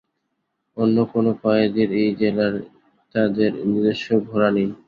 [0.77, 2.53] অন্য কোনো কয়েদীর এই জেলার
[3.15, 4.69] তাদের নিজস্ব ঘোড়া নেই।